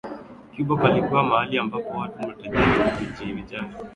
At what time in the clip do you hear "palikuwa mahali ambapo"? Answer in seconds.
0.79-1.89